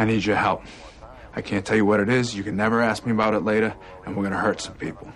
[0.00, 0.62] I need your help.
[1.36, 2.34] I can't tell you what it is.
[2.34, 3.74] You can never ask me about it later,
[4.06, 5.12] and we're gonna hurt some people.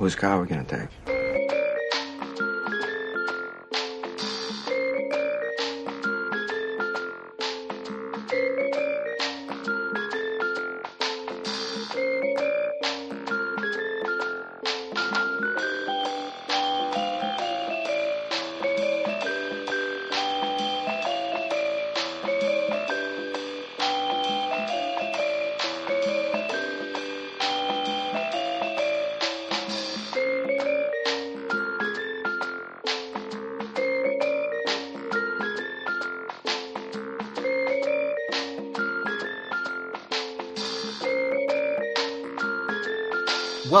[0.00, 0.88] Whose car are we gonna take?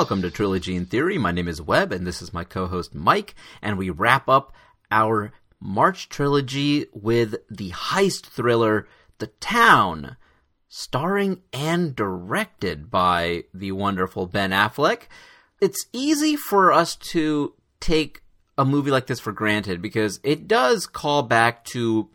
[0.06, 1.18] Welcome to Trilogy in Theory.
[1.18, 4.52] My name is Webb, and this is my co host Mike, and we wrap up
[4.88, 8.86] our March trilogy with the heist thriller
[9.18, 10.16] The Town,
[10.68, 15.08] starring and directed by the wonderful Ben Affleck.
[15.60, 18.22] It's easy for us to take
[18.56, 22.10] a movie like this for granted because it does call back to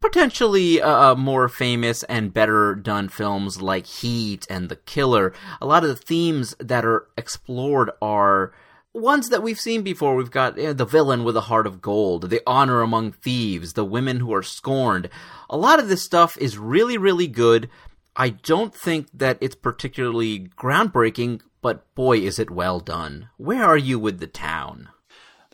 [0.00, 5.32] potentially uh, more famous and better done films like Heat and The Killer.
[5.60, 8.52] A lot of the themes that are explored are
[8.92, 10.16] ones that we've seen before.
[10.16, 13.74] We've got you know, the villain with a heart of gold, the honor among thieves,
[13.74, 15.08] the women who are scorned.
[15.50, 17.68] A lot of this stuff is really, really good.
[18.16, 23.28] I don't think that it's particularly groundbreaking, but boy, is it well done.
[23.36, 24.88] Where are you with the town?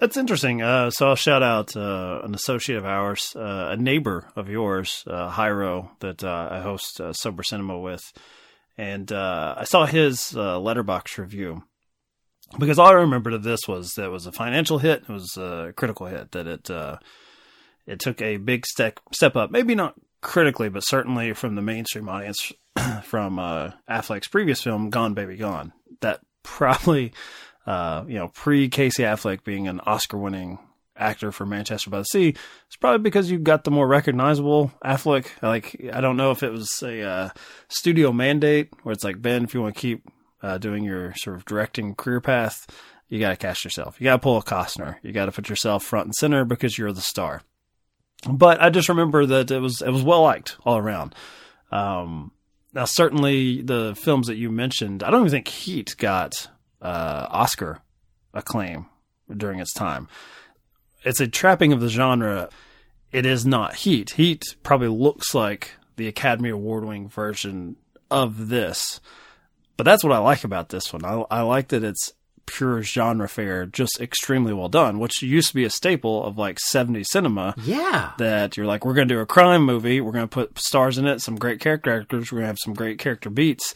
[0.02, 0.62] That's interesting.
[0.62, 5.04] Uh, so I'll shout out uh, an associate of ours, uh, a neighbor of yours,
[5.06, 5.30] uh,
[6.00, 8.02] that uh, I host uh, Sober Cinema with,
[8.76, 11.62] and I saw his Letterboxd review
[12.58, 15.36] because all I remembered of this was that it was a financial hit, it was
[15.36, 16.68] a critical hit, that it
[17.86, 22.08] it took a big step step up, maybe not critically, but certainly from the mainstream
[22.08, 22.50] audience
[23.04, 23.36] from
[23.88, 25.72] Affleck's previous film, Gone Baby Gone.
[26.00, 27.12] That probably
[27.66, 30.58] uh, you know, pre Casey Affleck being an Oscar winning
[30.96, 35.26] actor for Manchester by the Sea, it's probably because you got the more recognizable Affleck.
[35.42, 37.28] Like, I don't know if it was a uh,
[37.68, 40.06] studio mandate where it's like, Ben, if you want to keep
[40.42, 42.66] uh, doing your sort of directing career path,
[43.08, 44.00] you got to cast yourself.
[44.00, 44.96] You got to pull a Costner.
[45.02, 47.42] You got to put yourself front and center because you're the star.
[48.28, 51.14] But I just remember that it was it was well liked all around.
[51.70, 52.30] Um,
[52.72, 56.48] now, certainly the films that you mentioned, I don't even think Heat got
[56.82, 57.80] uh, Oscar
[58.34, 58.86] acclaim
[59.34, 60.08] during its time.
[61.04, 62.48] It's a trapping of the genre.
[63.10, 64.10] It is not Heat.
[64.10, 67.76] Heat probably looks like the Academy Award winning version
[68.10, 69.00] of this.
[69.76, 71.04] But that's what I like about this one.
[71.04, 72.12] I, I like that it's
[72.46, 76.58] pure genre fare, just extremely well done, which used to be a staple of like
[76.72, 77.54] 70s cinema.
[77.62, 78.12] Yeah.
[78.18, 80.00] That you're like, we're going to do a crime movie.
[80.00, 82.30] We're going to put stars in it, some great character actors.
[82.30, 83.74] We're going to have some great character beats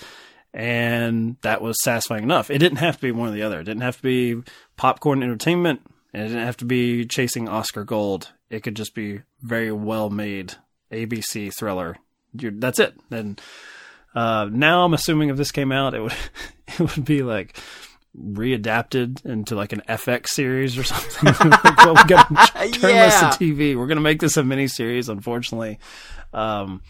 [0.57, 2.51] and that was satisfying enough.
[2.51, 3.61] It didn't have to be one or the other.
[3.61, 4.43] It didn't have to be
[4.77, 5.83] popcorn entertainment,
[6.15, 8.33] and it didn't have to be chasing Oscar gold.
[8.49, 10.55] It could just be very well made
[10.91, 11.97] ABC thriller.
[12.33, 12.95] You're, that's it.
[13.11, 13.41] And
[14.15, 16.15] uh, now I'm assuming if this came out, it would
[16.69, 17.57] it would be like
[18.19, 21.51] readapted into like an FX series or something.
[21.51, 23.27] like, well, we got to turn Yeah.
[23.29, 23.77] this to TV.
[23.77, 25.79] We're gonna make this a mini series, unfortunately.
[26.33, 26.81] Um,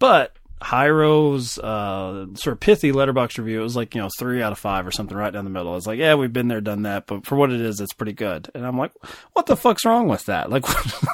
[0.00, 4.52] but Hyro's uh, sort of pithy Letterboxd review, it was like, you know, three out
[4.52, 5.76] of five or something right down the middle.
[5.76, 8.12] It's like, yeah, we've been there, done that, but for what it is, it's pretty
[8.12, 8.50] good.
[8.54, 8.92] And I'm like,
[9.32, 10.50] what the fuck's wrong with that?
[10.50, 10.64] Like,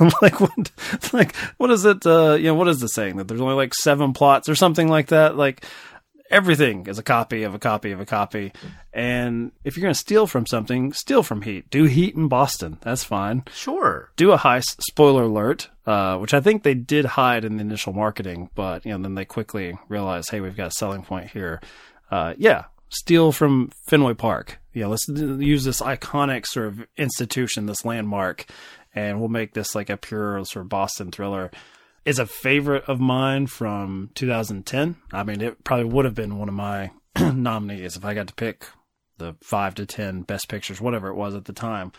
[0.22, 0.70] like what,
[1.12, 3.74] like, what is it, uh, you know, what is the saying that there's only like
[3.74, 5.36] seven plots or something like that?
[5.36, 5.64] Like,
[6.30, 8.52] everything is a copy of a copy of a copy.
[8.92, 11.70] And if you're going to steal from something, steal from Heat.
[11.70, 12.78] Do Heat in Boston.
[12.82, 13.44] That's fine.
[13.52, 14.10] Sure.
[14.16, 14.80] Do a heist.
[14.80, 15.70] Spoiler alert.
[15.88, 19.14] Uh, which I think they did hide in the initial marketing, but you know then
[19.14, 21.62] they quickly realized, hey, we've got a selling point here.
[22.10, 24.60] Uh, yeah, steal from Fenway Park.
[24.74, 28.44] Yeah, let's use this iconic sort of institution, this landmark,
[28.94, 31.50] and we'll make this like a pure sort of Boston thriller.
[32.04, 34.96] Is a favorite of mine from 2010.
[35.10, 38.34] I mean, it probably would have been one of my nominees if I got to
[38.34, 38.66] pick
[39.16, 41.92] the five to ten best pictures, whatever it was at the time.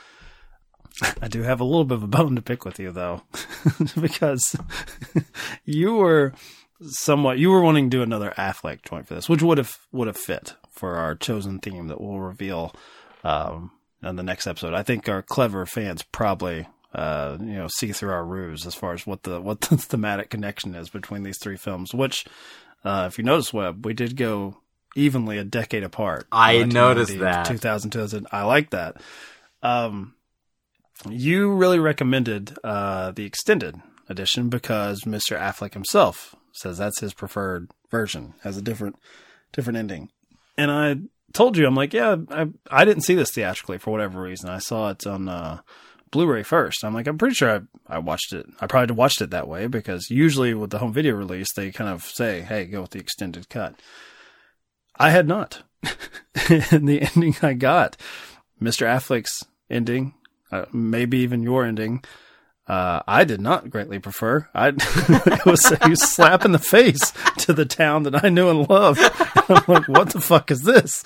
[1.22, 3.24] I do have a little bit of a bone to pick with you though,
[4.02, 4.56] because
[5.66, 6.34] you were
[6.82, 10.08] somewhat you were wanting to do another Affleck joint for this, which would have would
[10.08, 12.74] have fit for our chosen theme that we'll reveal
[13.24, 13.72] um,
[14.04, 14.74] in the next episode.
[14.74, 18.94] I think our clever fans probably uh, you know see through our ruse as far
[18.94, 21.94] as what the what the thematic connection is between these three films.
[21.94, 22.26] Which,
[22.84, 24.58] uh, if you notice, Webb, we did go
[24.96, 26.28] evenly a decade apart.
[26.32, 27.46] I noticed that.
[27.46, 28.28] 2000, 2000.
[28.32, 28.98] I like that.
[29.62, 30.16] Um,
[31.08, 35.40] you really recommended uh, the extended edition because Mr.
[35.40, 38.98] Affleck himself says that's his preferred version, has a different
[39.54, 40.10] different ending.
[40.58, 40.98] And I
[41.34, 44.50] told you, I'm like, yeah, I I didn't see this theatrically for whatever reason.
[44.50, 45.60] I saw it on uh,
[46.12, 46.84] Blu-ray first.
[46.84, 48.46] I'm like, I'm pretty sure I, I watched it.
[48.60, 51.90] I probably watched it that way because usually with the home video release, they kind
[51.90, 53.76] of say, hey, go with the extended cut.
[54.96, 55.64] I had not.
[56.50, 57.96] and the ending I got,
[58.62, 58.86] Mr.
[58.86, 60.14] Affleck's ending,
[60.52, 62.04] uh, maybe even your ending,
[62.70, 64.48] uh, I did not greatly prefer.
[64.54, 68.70] I it was a slap in the face to the town that I knew and
[68.70, 69.02] loved.
[69.50, 71.04] I'm like, what the fuck is this?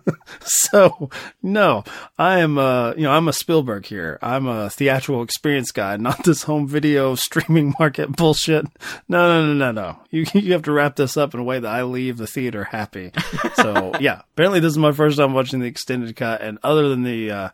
[0.42, 1.08] so
[1.42, 1.82] no,
[2.18, 4.18] I am a, you know I'm a Spielberg here.
[4.20, 8.66] I'm a theatrical experience guy, not this home video streaming market bullshit.
[9.08, 9.98] No, no, no, no, no.
[10.10, 12.64] You you have to wrap this up in a way that I leave the theater
[12.64, 13.12] happy.
[13.54, 17.02] So yeah, apparently this is my first time watching the extended cut, and other than
[17.02, 17.48] the uh,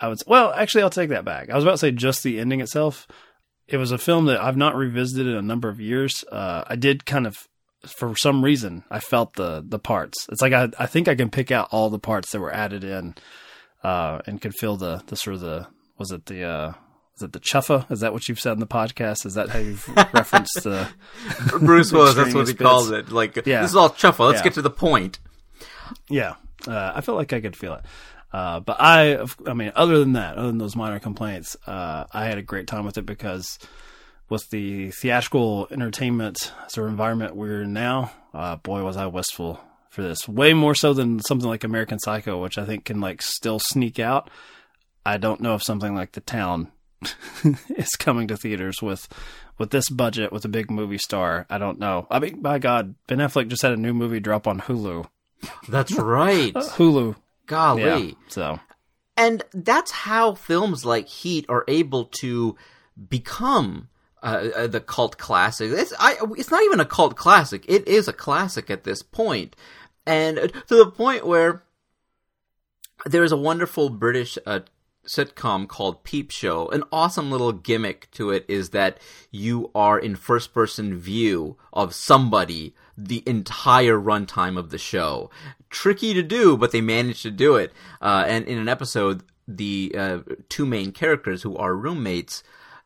[0.00, 1.50] I would well, actually, I'll take that back.
[1.50, 3.06] I was about to say just the ending itself.
[3.66, 6.24] It was a film that I've not revisited in a number of years.
[6.30, 7.48] Uh, I did kind of,
[7.84, 10.26] for some reason, I felt the the parts.
[10.30, 12.84] It's like I I think I can pick out all the parts that were added
[12.84, 13.14] in,
[13.82, 15.66] uh, and can feel the the sort of the
[15.98, 16.72] was it the uh,
[17.16, 17.90] is it the chuffa?
[17.90, 19.24] Is that what you've said in the podcast?
[19.24, 20.88] Is that how you've referenced the
[21.60, 22.14] Bruce Willis?
[22.14, 23.10] That's what he calls it.
[23.10, 23.62] Like, yeah.
[23.62, 24.18] this is all chuffa.
[24.18, 24.44] Let's yeah.
[24.44, 25.18] get to the point.
[26.10, 26.34] Yeah,
[26.66, 27.84] uh, I felt like I could feel it.
[28.36, 32.26] Uh, but I, I mean, other than that, other than those minor complaints, uh, I
[32.26, 33.58] had a great time with it because
[34.28, 39.58] with the theatrical entertainment sort of environment we're in now, uh, boy, was I wistful
[39.88, 40.28] for this.
[40.28, 43.98] Way more so than something like American Psycho, which I think can like still sneak
[43.98, 44.28] out.
[45.06, 46.70] I don't know if something like The Town
[47.74, 49.08] is coming to theaters with
[49.56, 51.46] with this budget with a big movie star.
[51.48, 52.06] I don't know.
[52.10, 55.06] I mean, by God, Ben Affleck just had a new movie drop on Hulu.
[55.70, 56.52] That's right.
[56.76, 57.16] Hulu
[57.46, 57.82] Golly.
[57.82, 58.60] Yeah, so.
[59.16, 62.56] And that's how films like Heat are able to
[63.08, 63.88] become
[64.22, 65.70] uh, uh, the cult classic.
[65.72, 67.64] It's, I, it's not even a cult classic.
[67.68, 69.56] It is a classic at this point.
[70.06, 70.36] And
[70.68, 71.62] to the point where
[73.04, 74.60] there is a wonderful British uh,
[75.06, 76.68] sitcom called Peep Show.
[76.68, 78.98] An awesome little gimmick to it is that
[79.30, 85.30] you are in first person view of somebody the entire runtime of the show.
[85.70, 87.72] Tricky to do, but they managed to do it.
[88.00, 92.42] Uh, and in an episode, the uh, two main characters, who are roommates,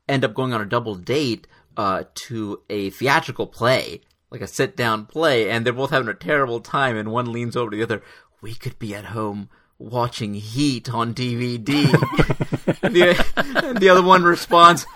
[0.09, 1.47] end up going on a double date
[1.77, 6.15] uh, to a theatrical play, like a sit down play, and they're both having a
[6.15, 6.97] terrible time.
[6.97, 8.03] And one leans over to the other.
[8.41, 9.49] We could be at home
[9.79, 11.87] watching Heat on DVD.
[12.82, 14.87] the, the other one responds,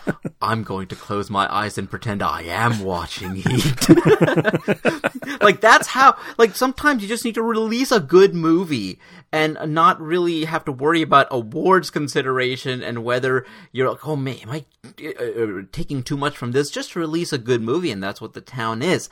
[0.41, 3.89] I'm going to close my eyes and pretend I am watching Heat.
[5.43, 8.99] like that's how, like sometimes you just need to release a good movie
[9.33, 14.39] and not really have to worry about awards consideration and whether you're like, oh man,
[14.43, 14.65] am I
[15.05, 16.71] uh, uh taking too much from this?
[16.71, 19.09] Just release a good movie and that's what the town is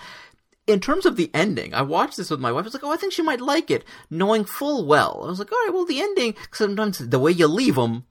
[0.66, 2.62] in terms of the ending, I watched this with my wife.
[2.62, 5.22] I was like, oh, I think she might like it, knowing full well.
[5.24, 8.04] I was like, all right, well, the ending, sometimes the way you leave them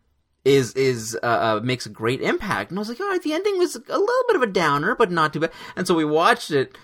[0.44, 2.72] is is uh, uh, makes a great impact.
[2.72, 4.96] And I was like, all right, the ending was a little bit of a downer,
[4.96, 5.52] but not too bad.
[5.76, 6.78] And so we watched it,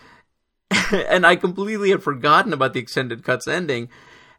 [0.92, 3.89] and I completely had forgotten about the extended cuts ending.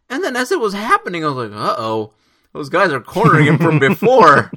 [0.09, 2.13] And then as it was happening, I was like, uh oh,
[2.53, 4.51] those guys are cornering him from before.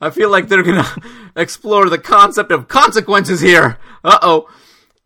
[0.00, 0.88] I feel like they're gonna
[1.36, 3.78] explore the concept of consequences here.
[4.04, 4.48] Uh oh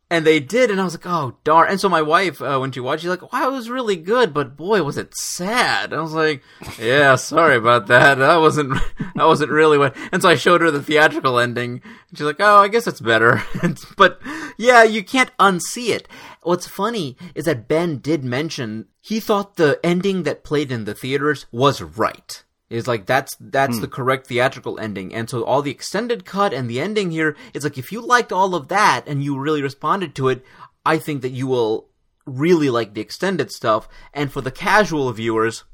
[0.08, 1.70] and they did, and I was like, oh darn!
[1.70, 4.32] And so my wife, uh, when she watched, she's like, wow, it was really good,
[4.32, 5.92] but boy, was it sad.
[5.92, 6.42] And I was like,
[6.78, 8.18] yeah, sorry about that.
[8.18, 8.74] That wasn't
[9.14, 9.96] that wasn't really what.
[10.12, 13.00] And so I showed her the theatrical ending, and she's like, oh, I guess it's
[13.00, 13.42] better.
[13.96, 14.20] but
[14.56, 16.08] yeah, you can't unsee it.
[16.42, 20.94] What's funny is that Ben did mention he thought the ending that played in the
[20.94, 23.80] theaters was right is like that's that's mm.
[23.80, 27.64] the correct theatrical ending and so all the extended cut and the ending here is
[27.64, 30.44] like if you liked all of that and you really responded to it
[30.84, 31.88] i think that you will
[32.24, 35.64] really like the extended stuff and for the casual viewers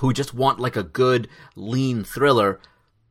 [0.00, 2.58] who just want like a good lean thriller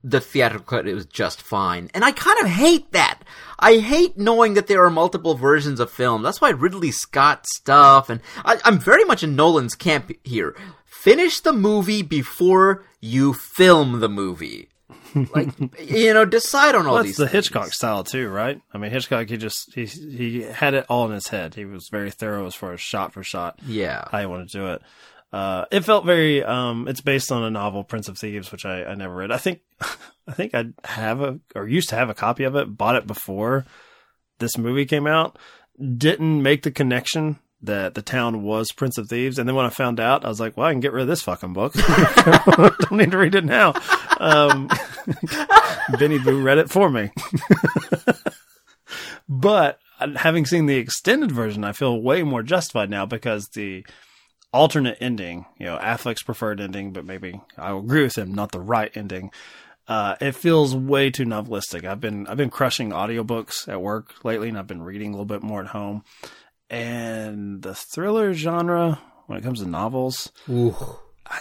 [0.03, 1.89] the theatrical cut is just fine.
[1.93, 3.19] And I kind of hate that.
[3.59, 6.23] I hate knowing that there are multiple versions of film.
[6.23, 10.55] That's why Ridley Scott stuff, and I, am very much in Nolan's camp here
[11.01, 14.69] finish the movie before you film the movie.
[15.33, 15.49] like
[15.89, 17.17] you know, decide on all well, these.
[17.17, 17.45] the things.
[17.45, 18.61] Hitchcock style too, right?
[18.73, 21.55] I mean, Hitchcock he just he he had it all in his head.
[21.55, 23.59] He was very thorough as far as shot for shot.
[23.65, 24.81] Yeah, how you want to do it.
[25.31, 26.43] Uh, it felt very.
[26.43, 29.31] Um, it's based on a novel, Prince of Thieves, which I, I never read.
[29.31, 29.61] I think,
[30.27, 32.77] I think I have a or used to have a copy of it.
[32.77, 33.65] Bought it before
[34.39, 35.37] this movie came out.
[35.97, 39.69] Didn't make the connection that the town was Prince of Thieves, and then when I
[39.69, 41.73] found out, I was like, "Well, I can get rid of this fucking book.
[42.57, 43.73] Don't need to read it now."
[44.19, 44.69] Um,
[45.99, 47.11] Benny Boo read it for me,
[49.27, 53.85] but uh, having seen the extended version, I feel way more justified now because the
[54.53, 58.51] alternate ending, you know, Affleck's preferred ending, but maybe I will agree with him, not
[58.51, 59.31] the right ending.
[59.87, 61.85] Uh, it feels way too novelistic.
[61.85, 65.25] I've been I've been crushing audiobooks at work lately, and I've been reading a little
[65.25, 66.03] bit more at home.
[66.69, 70.31] And the thriller genre, when it comes to novels,
[71.25, 71.39] I,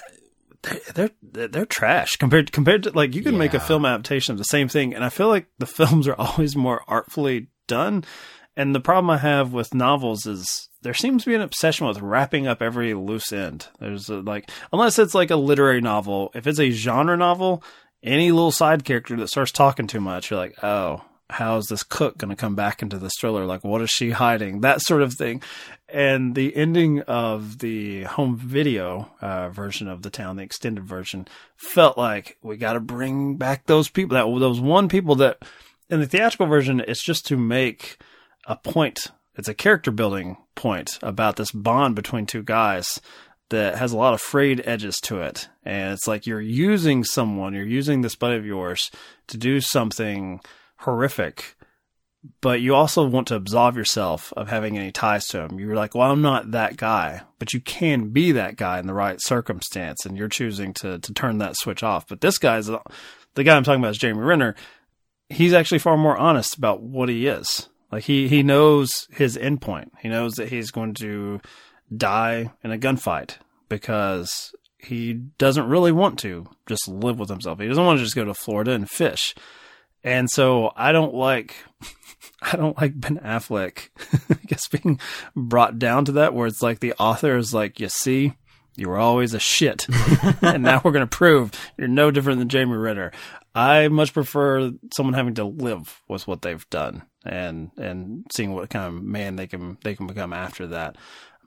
[0.62, 4.38] they're, they're they're trash compared compared to like you can make a film adaptation of
[4.38, 8.04] the same thing, and I feel like the films are always more artfully done.
[8.58, 12.00] And the problem I have with novels is there seems to be an obsession with
[12.00, 13.66] wrapping up every loose end.
[13.80, 17.62] There's a, like, unless it's like a literary novel, if it's a genre novel,
[18.02, 21.82] any little side character that starts talking too much, you're like, oh, how is this
[21.82, 23.44] cook going to come back into this thriller?
[23.44, 24.60] Like, what is she hiding?
[24.60, 25.42] That sort of thing.
[25.88, 31.26] And the ending of the home video uh, version of the town, the extended version,
[31.56, 34.16] felt like we got to bring back those people.
[34.16, 35.38] That those one people that
[35.88, 37.98] in the theatrical version, it's just to make
[38.46, 39.08] a point.
[39.36, 43.00] It's a character building point about this bond between two guys
[43.50, 45.48] that has a lot of frayed edges to it.
[45.64, 48.90] And it's like you're using someone, you're using this buddy of yours
[49.28, 50.40] to do something
[50.78, 51.56] horrific,
[52.40, 55.58] but you also want to absolve yourself of having any ties to him.
[55.58, 58.94] You're like, well, I'm not that guy, but you can be that guy in the
[58.94, 62.06] right circumstance, and you're choosing to to turn that switch off.
[62.08, 64.54] But this guy's the guy I'm talking about is Jeremy Renner.
[65.28, 67.68] He's actually far more honest about what he is.
[67.92, 69.90] Like he he knows his endpoint.
[70.00, 71.40] He knows that he's going to
[71.94, 73.36] die in a gunfight
[73.68, 77.58] because he doesn't really want to just live with himself.
[77.60, 79.34] He doesn't want to just go to Florida and fish.
[80.06, 81.56] And so I don't like
[82.40, 83.88] I don't like Ben Affleck
[84.30, 85.00] I guess being
[85.34, 88.34] brought down to that where it's like the author is like, you see,
[88.76, 89.86] you were always a shit.
[90.42, 93.12] and now we're gonna prove you're no different than Jamie Ritter.
[93.54, 98.70] I much prefer someone having to live with what they've done and and seeing what
[98.70, 100.96] kind of man they can they can become after that.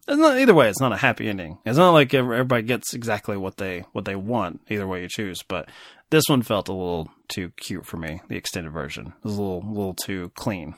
[0.07, 1.59] It's not, either way, it's not a happy ending.
[1.65, 4.61] It's not like everybody gets exactly what they what they want.
[4.67, 5.69] Either way you choose, but
[6.09, 8.21] this one felt a little too cute for me.
[8.27, 10.75] The extended version it was a little little too clean.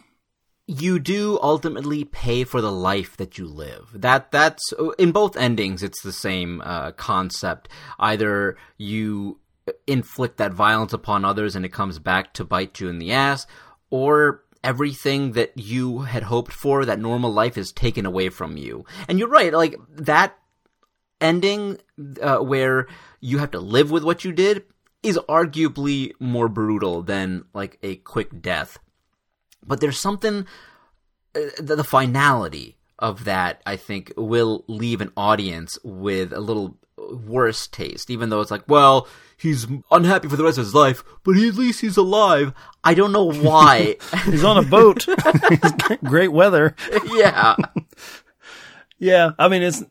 [0.67, 3.89] you do ultimately pay for the life that you live.
[3.93, 5.83] That that's in both endings.
[5.83, 7.67] It's the same uh, concept.
[8.00, 9.39] Either you
[9.85, 13.45] inflict that violence upon others and it comes back to bite you in the ass,
[13.89, 18.85] or everything that you had hoped for, that normal life, is taken away from you.
[19.07, 19.53] And you're right.
[19.53, 20.38] Like that
[21.19, 21.79] ending
[22.21, 22.88] uh, where
[23.19, 24.63] you have to live with what you did
[25.03, 28.77] is arguably more brutal than like a quick death
[29.65, 30.46] but there's something
[31.36, 36.77] uh, the, the finality of that i think will leave an audience with a little
[36.98, 41.03] worse taste even though it's like well he's unhappy for the rest of his life
[41.24, 42.53] but he, at least he's alive
[42.84, 45.08] i don't know why He's on a boat.
[46.03, 46.75] Great weather.
[47.05, 47.55] yeah
[49.00, 49.84] Yeah, I mean it's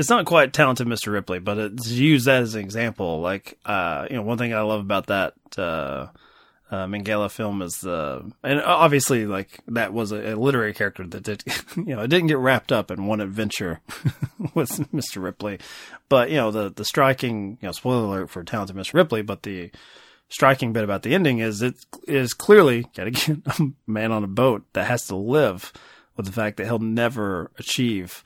[0.00, 1.12] it's not quite talented Mr.
[1.12, 3.20] Ripley, but it's used that as an example.
[3.20, 6.06] Like, uh, you know, one thing I love about that uh,
[6.70, 11.22] uh, Minghella film is the, and obviously, like that was a, a literary character that
[11.22, 11.44] did,
[11.76, 13.82] you know, it didn't get wrapped up in one adventure
[14.54, 15.22] with Mr.
[15.22, 15.58] Ripley,
[16.08, 18.94] but you know, the the striking, you know, spoiler alert for talented Mr.
[18.94, 19.70] Ripley, but the
[20.30, 21.74] striking bit about the ending is it
[22.08, 25.74] is clearly yet again a man on a boat that has to live
[26.16, 28.24] with the fact that he'll never achieve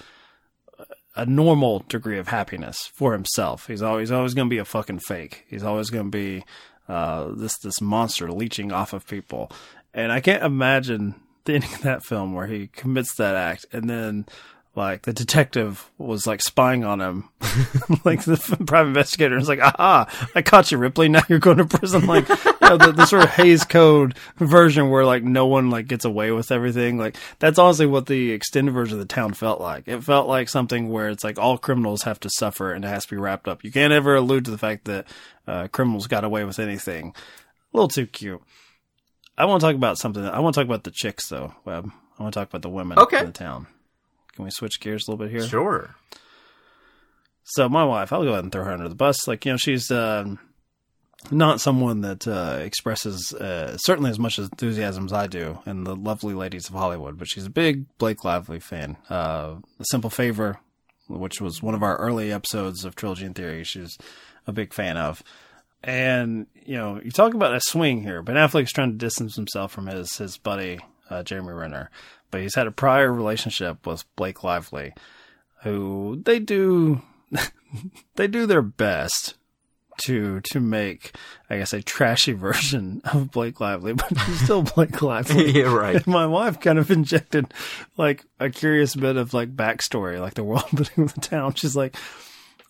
[1.17, 3.67] a normal degree of happiness for himself.
[3.67, 5.45] He's always always going to be a fucking fake.
[5.49, 6.45] He's always going to be
[6.89, 9.51] uh, this this monster leeching off of people.
[9.93, 13.89] And I can't imagine the ending of that film where he commits that act and
[13.89, 14.27] then
[14.77, 17.29] like the detective was like spying on him,
[18.05, 20.31] like the private investigator is like, "Aha!
[20.35, 21.09] I caught you, Ripley.
[21.09, 24.91] Now you're going to prison." Like you know, the, the sort of Hays Code version
[24.91, 26.99] where like no one like gets away with everything.
[26.99, 29.87] Like that's honestly what the extended version of the town felt like.
[29.87, 33.05] It felt like something where it's like all criminals have to suffer and it has
[33.07, 33.63] to be wrapped up.
[33.65, 35.07] You can't ever allude to the fact that
[35.47, 37.15] uh, criminals got away with anything.
[37.73, 38.43] A little too cute.
[39.37, 40.25] I want to talk about something.
[40.25, 41.91] I want to talk about the chicks though, Webb.
[42.19, 43.19] I want to talk about the women Okay.
[43.21, 43.67] in the town.
[44.35, 45.47] Can we switch gears a little bit here?
[45.47, 45.95] sure
[47.45, 49.29] So my wife, I'll go ahead and throw her under the bus.
[49.29, 50.39] Like you know, she's um
[51.31, 55.97] not someone that uh, expresses uh, certainly as much enthusiasm as I do in the
[55.97, 58.97] lovely ladies of Hollywood, but she's a big Blake Lively fan.
[59.09, 60.59] Uh, a Simple Favor,
[61.09, 63.97] which was one of our early episodes of Trilogy and Theory, she's
[64.47, 65.23] a big fan of.
[65.83, 68.23] And you know, you talk about a swing here.
[68.23, 71.91] Ben Affleck's trying to distance himself from his his buddy uh, Jeremy Renner,
[72.35, 74.93] but he's had a prior relationship with Blake Lively,
[75.63, 77.01] who they do
[78.17, 79.37] they do their best
[79.99, 81.15] to to make
[81.49, 85.53] I guess a trashy version of Blake Lively, but he's still Blake Lively.
[85.53, 85.95] yeah, right.
[85.95, 87.55] And my wife kind of injected
[87.97, 91.55] like a curious bit of like backstory, like the world building of the town.
[91.55, 91.95] She's like,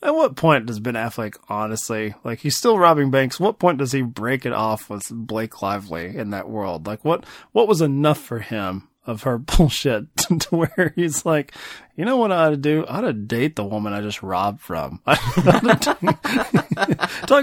[0.03, 3.41] at what point does Ben Affleck honestly like he's still robbing banks?
[3.41, 6.87] What point does he break it off with Blake Lively in that world?
[6.87, 11.53] Like what what was enough for him of her bullshit to where he's like,
[11.97, 12.85] you know what I ought to do?
[12.87, 15.01] I ought to date the woman I just robbed from.
[15.07, 16.17] Talking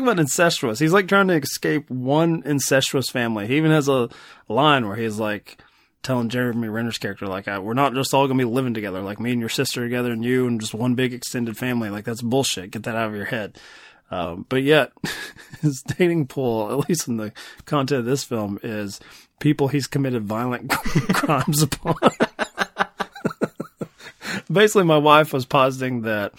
[0.03, 0.79] about incestuous.
[0.79, 3.47] He's like trying to escape one incestuous family.
[3.47, 4.09] He even has a
[4.49, 5.57] line where he's like
[6.03, 9.19] telling Jeremy Renner's character, like, we're not just all going to be living together, like
[9.19, 11.89] me and your sister together and you and just one big extended family.
[11.89, 12.71] Like, that's bullshit.
[12.71, 13.57] Get that out of your head.
[14.09, 14.91] Um, but yet,
[15.61, 17.31] his dating pool, at least in the
[17.65, 18.99] content of this film, is
[19.41, 20.69] people he's committed violent
[21.13, 21.95] crimes upon.
[24.49, 26.33] Basically, my wife was positing that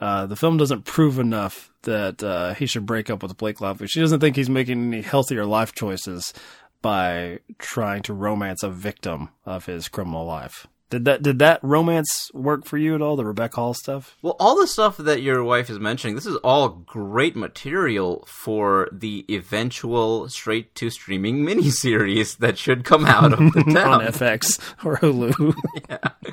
[0.00, 3.86] uh, the film doesn't prove enough that uh, he should break up with Blake Lively.
[3.86, 6.34] She doesn't think he's making any healthier life choices
[6.82, 10.66] by trying to romance a victim of his criminal life.
[10.90, 13.16] Did that did that romance work for you at all?
[13.16, 14.16] The Rebecca Hall stuff?
[14.22, 18.88] Well, all the stuff that your wife is mentioning, this is all great material for
[18.90, 24.58] the eventual straight to streaming miniseries that should come out of the town on FX
[24.82, 25.54] or Hulu.
[25.90, 26.32] yeah.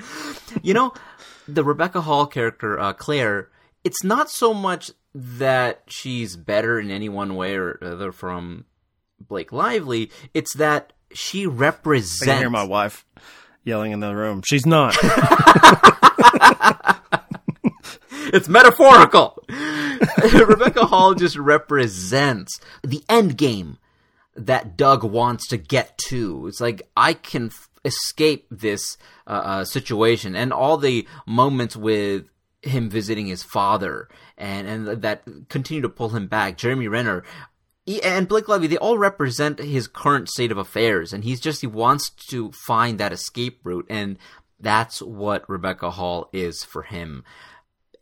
[0.63, 0.93] You know,
[1.50, 3.50] the Rebecca Hall character, uh, Claire,
[3.83, 8.63] it's not so much that she's better in any one way or other from
[9.19, 10.12] Blake Lively.
[10.33, 12.21] It's that she represents.
[12.24, 13.05] I can hear my wife
[13.65, 14.41] yelling in the room.
[14.45, 14.95] She's not.
[18.34, 19.43] it's metaphorical.
[20.24, 23.77] Rebecca Hall just represents the end game
[24.36, 26.48] that Doug wants to get to.
[26.48, 32.25] It's like I can f- escape this uh, uh, situation and all the moments with
[32.62, 36.57] him visiting his father and and that continue to pull him back.
[36.57, 37.24] Jeremy Renner
[38.03, 41.67] and Blake Lively, they all represent his current state of affairs, and he's just he
[41.67, 44.17] wants to find that escape route, and
[44.59, 47.24] that's what Rebecca Hall is for him.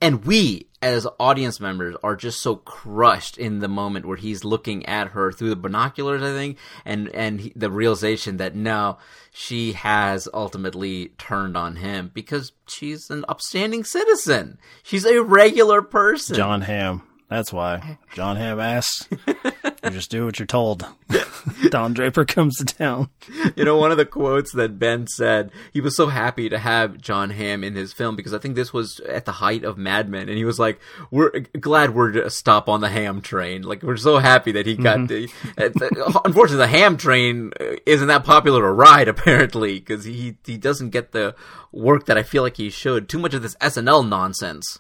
[0.04, 4.86] And we, as audience members, are just so crushed in the moment where he's looking
[4.86, 8.98] at her through the binoculars, I think, and and he, the realization that no,
[9.32, 14.60] she has ultimately turned on him because she's an upstanding citizen.
[14.84, 16.36] She's a regular person.
[16.36, 17.02] Jon Hamm.
[17.34, 17.98] That's why.
[18.14, 19.10] Jon Hamm asks.
[19.10, 20.86] you just do what you're told.
[21.70, 23.10] Don Draper comes to town.
[23.56, 27.02] You know, one of the quotes that Ben said, he was so happy to have
[27.02, 30.10] Jon Hamm in his film because I think this was at the height of Mad
[30.10, 33.64] Men, and he was like, "We're glad we're to stop on the ham train.
[33.64, 35.08] Like, we're so happy that he got mm-hmm.
[35.08, 37.52] the." unfortunately, the ham train
[37.88, 41.36] isn't that popular a ride apparently because he he doesn't get the
[41.72, 43.10] work that I feel like he should.
[43.10, 44.80] Too much of this SNL nonsense.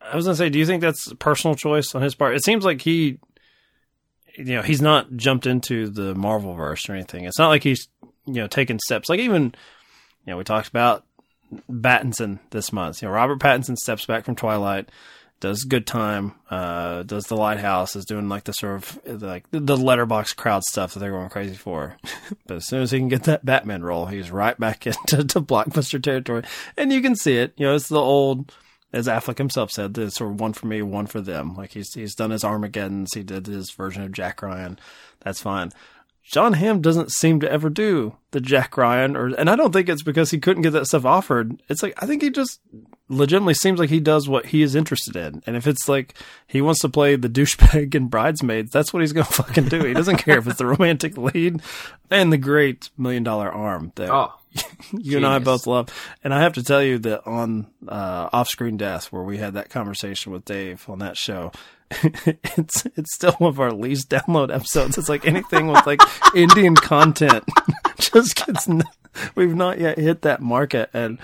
[0.00, 2.34] I was gonna say, do you think that's personal choice on his part?
[2.34, 3.18] It seems like he,
[4.36, 7.24] you know, he's not jumped into the Marvel verse or anything.
[7.24, 7.88] It's not like he's,
[8.26, 9.08] you know, taken steps.
[9.08, 9.54] Like even,
[10.24, 11.04] you know, we talked about
[11.70, 13.02] Pattinson this month.
[13.02, 14.88] You know, Robert Pattinson steps back from Twilight,
[15.40, 19.76] does Good Time, uh, does The Lighthouse, is doing like the sort of like the
[19.76, 21.96] Letterboxd crowd stuff that they're going crazy for.
[22.46, 26.02] but as soon as he can get that Batman role, he's right back into blockbuster
[26.02, 26.44] territory,
[26.76, 27.54] and you can see it.
[27.56, 28.54] You know, it's the old
[28.92, 31.54] as Affleck himself said, it's sort of one for me, one for them.
[31.54, 34.78] Like he's he's done his Armageddon's, he did his version of Jack Ryan.
[35.20, 35.72] That's fine.
[36.30, 39.88] Jon Hamm doesn't seem to ever do the Jack Ryan, or and I don't think
[39.88, 41.60] it's because he couldn't get that stuff offered.
[41.68, 42.60] It's like I think he just
[43.08, 46.14] legitimately seems like he does what he is interested in, and if it's like
[46.46, 49.84] he wants to play the douchebag in Bridesmaids, that's what he's gonna fucking do.
[49.84, 51.62] He doesn't care if it's the romantic lead
[52.10, 54.32] and the great million dollar arm that oh,
[54.92, 55.14] you Genius.
[55.16, 55.88] and I both love.
[56.24, 59.54] And I have to tell you that on uh, Off Screen Death, where we had
[59.54, 61.52] that conversation with Dave on that show,
[61.90, 64.98] it's it's still one of our least download episodes.
[64.98, 66.00] It's like anything with like
[66.34, 67.44] Indian content
[67.98, 68.68] just gets.
[69.34, 71.18] We've not yet hit that market, and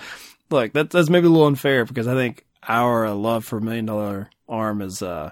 [0.49, 4.29] look, that, that's maybe a little unfair because I think our love for Million Dollar
[4.49, 5.31] Arm is uh,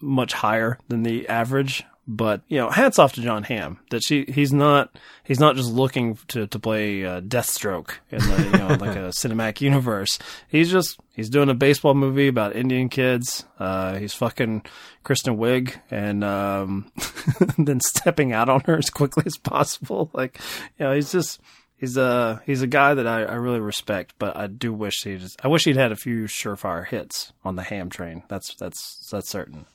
[0.00, 4.24] much higher than the average but you know, hats off to Jon Hamm that she
[4.24, 8.68] he's not he's not just looking to to play uh, Deathstroke in the you know
[8.68, 10.18] like a cinematic universe.
[10.48, 13.44] He's just he's doing a baseball movie about Indian kids.
[13.58, 14.62] Uh, he's fucking
[15.04, 16.90] Kristen Wiig and um,
[17.58, 20.10] then stepping out on her as quickly as possible.
[20.14, 20.40] Like
[20.78, 21.38] you know, he's just
[21.76, 25.18] he's a he's a guy that I, I really respect, but I do wish he
[25.18, 28.22] just I wish he'd had a few surefire hits on the ham train.
[28.28, 29.66] That's that's that's certain.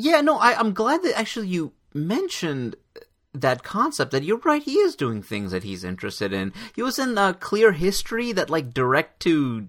[0.00, 2.76] Yeah, no, I, I'm glad that actually you mentioned
[3.32, 6.98] that concept that you're right he is doing things that he's interested in he was
[6.98, 9.68] in uh, clear history that like direct to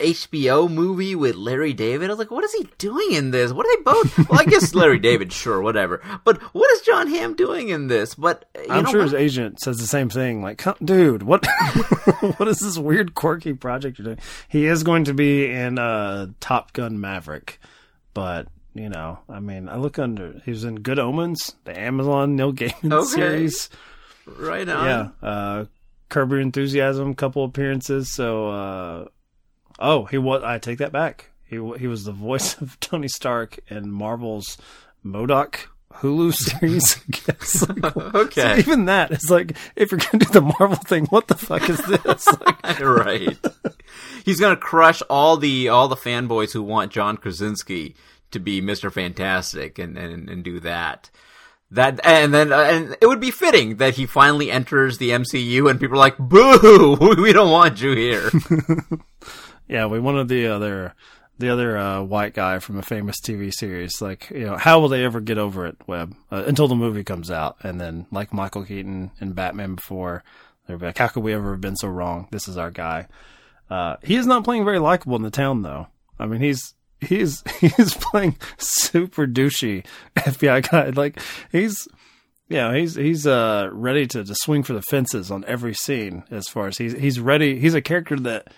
[0.00, 2.10] HBO movie with Larry David.
[2.10, 3.52] I was like, what is he doing in this?
[3.52, 4.28] What are they both?
[4.28, 6.02] Well, I guess Larry David, sure, whatever.
[6.24, 8.16] But what is Jon Hamm doing in this?
[8.16, 10.42] But I'm know, sure his agent says the same thing.
[10.42, 11.46] Like, dude, what
[12.38, 14.18] what is this weird, quirky project you're doing?
[14.48, 17.60] He is going to be in uh, Top Gun Maverick,
[18.14, 20.40] but you know, I mean, I look under.
[20.44, 23.06] He was in Good Omens, the Amazon Neil Gaiman okay.
[23.06, 23.70] series.
[24.26, 24.84] Right on.
[24.86, 25.64] Yeah, uh,
[26.08, 28.12] Curb Your Enthusiasm, couple appearances.
[28.12, 29.04] So, uh,
[29.78, 30.42] oh, he was.
[30.42, 31.30] I take that back.
[31.44, 34.58] He he was the voice of Tony Stark in Marvel's
[35.04, 36.98] MODOK Hulu series.
[37.82, 38.54] like, okay.
[38.54, 41.68] So even that is like, if you're gonna do the Marvel thing, what the fuck
[41.68, 42.28] is this?
[42.64, 43.38] Like, right.
[44.24, 47.94] He's gonna crush all the all the fanboys who want John Krasinski
[48.34, 51.10] to be Mister Fantastic and, and and do that.
[51.70, 55.68] That and then uh, and it would be fitting that he finally enters the MCU
[55.68, 57.16] and people are like, "Boo!
[57.20, 58.30] We don't want you here."
[59.68, 60.94] yeah, we wanted the other
[61.38, 64.00] the other uh, white guy from a famous TV series.
[64.00, 66.14] Like, you know, how will they ever get over it, Webb?
[66.30, 70.22] Uh, until the movie comes out, and then like Michael Keaton and Batman before,
[70.66, 72.28] they're like, "How could we ever have been so wrong?
[72.30, 73.08] This is our guy."
[73.70, 75.88] Uh, he is not playing very likable in the town, though.
[76.18, 79.84] I mean, he's he's he's playing super douchey
[80.16, 80.88] FBI guy.
[80.90, 81.88] Like he's
[82.48, 86.48] yeah, he's he's uh ready to, to swing for the fences on every scene as
[86.48, 88.48] far as he's he's ready he's a character that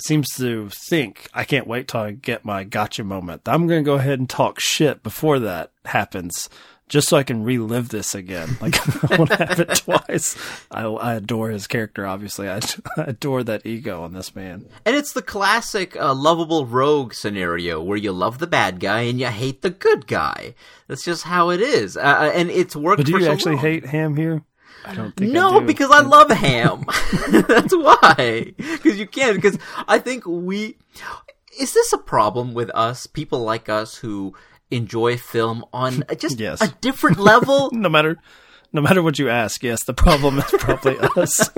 [0.00, 3.42] seems to think I can't wait till I get my gotcha moment.
[3.46, 6.48] I'm gonna go ahead and talk shit before that happens.
[6.90, 8.48] Just so I can relive this again.
[8.60, 8.76] Like
[9.10, 10.36] I want to have it twice.
[10.70, 12.06] I, I adore his character.
[12.06, 12.60] Obviously, I,
[12.96, 14.66] I adore that ego on this man.
[14.84, 19.18] And it's the classic uh, lovable rogue scenario where you love the bad guy and
[19.18, 20.54] you hate the good guy.
[20.88, 22.98] That's just how it is, uh, uh and it's worked.
[22.98, 23.64] But do you so actually long.
[23.64, 24.42] hate Ham here?
[24.84, 26.84] I don't think no, I because I love ham.
[27.48, 28.52] That's why.
[28.56, 29.36] Because you can.
[29.36, 30.76] Because I think we.
[31.58, 34.34] Is this a problem with us, people like us who
[34.70, 36.60] enjoy film on just Yes.
[36.62, 37.70] a different level?
[37.72, 38.18] no matter
[38.72, 41.50] no matter what you ask, yes, the problem is probably us.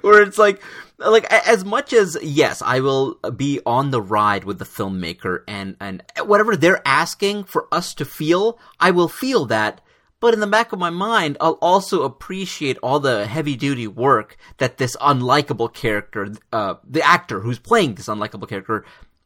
[0.00, 0.62] where it's like
[0.98, 5.76] like as much as yes i will be on the ride with the filmmaker and
[5.80, 9.80] and whatever they're asking for us to feel i will feel that
[10.20, 14.36] but in the back of my mind i'll also appreciate all the heavy duty work
[14.58, 18.84] that this unlikable character uh the actor who's playing this unlikable character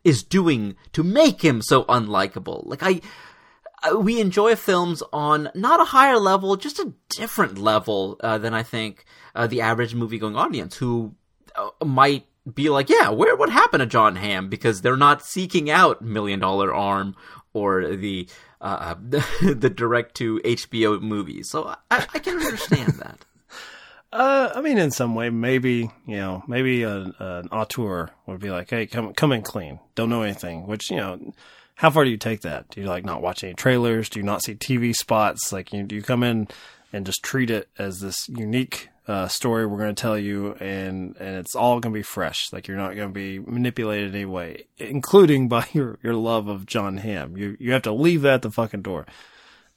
[0.08, 3.00] is doing to make him so unlikable like i
[3.96, 8.62] we enjoy films on not a higher level, just a different level uh, than I
[8.62, 11.14] think uh, the average movie-going audience, who
[11.56, 15.70] uh, might be like, "Yeah, where what happened to Jon Hamm?" Because they're not seeking
[15.70, 17.14] out Million Dollar Arm
[17.52, 18.28] or the
[18.60, 21.48] uh, the, the direct to HBO movies.
[21.50, 23.24] So I, I can understand that.
[24.10, 28.50] Uh, I mean, in some way, maybe you know, maybe a, an auteur would be
[28.50, 31.34] like, "Hey, come come in clean, don't know anything." Which you know,
[31.74, 32.70] how far do you take that?
[32.70, 34.08] Do you like not watch any trailers?
[34.08, 35.52] Do you not see TV spots?
[35.52, 36.48] Like, you do you come in
[36.92, 41.14] and just treat it as this unique uh, story we're going to tell you, and
[41.20, 42.46] and it's all going to be fresh.
[42.50, 46.48] Like, you're not going to be manipulated in any way, including by your your love
[46.48, 47.36] of Jon Hamm.
[47.36, 49.06] You you have to leave that at the fucking door.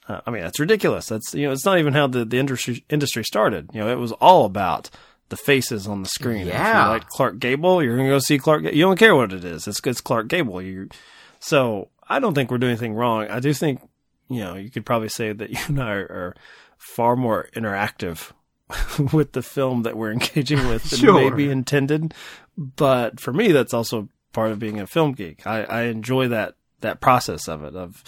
[0.07, 1.07] Uh, I mean, that's ridiculous.
[1.07, 3.69] That's you know, it's not even how the, the industry industry started.
[3.73, 4.89] You know, it was all about
[5.29, 6.47] the faces on the screen.
[6.47, 6.89] If Yeah.
[6.89, 8.63] like Clark Gable, you're gonna go see Clark.
[8.63, 9.67] You don't care what it is.
[9.67, 10.61] It's it's Clark Gable.
[10.61, 10.89] You
[11.39, 13.27] so I don't think we're doing anything wrong.
[13.29, 13.79] I do think
[14.29, 16.35] you know you could probably say that you and I are, are
[16.77, 18.31] far more interactive
[19.13, 21.13] with the film that we're engaging with than Sure.
[21.29, 22.13] maybe intended.
[22.57, 25.45] But for me, that's also part of being a film geek.
[25.45, 28.03] I, I enjoy that that process of it of